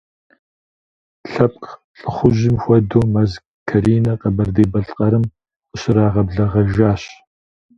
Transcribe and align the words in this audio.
Лъэпкъ 1.31 1.69
лӏыхъужьым 1.99 2.55
хуэдэу 2.61 3.05
Мэз 3.13 3.31
Каринэ 3.67 4.13
Къэбэрдей-Балъкъэрым 4.21 5.23
къыщрагъэблэгъэжащ. 5.69 7.03